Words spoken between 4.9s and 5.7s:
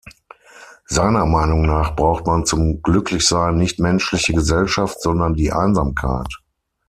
sondern die